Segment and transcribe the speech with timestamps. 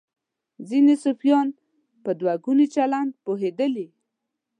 [0.69, 1.47] ځینې صوفیان
[2.03, 3.87] پر دوه ګوني چلند پوهېدلي.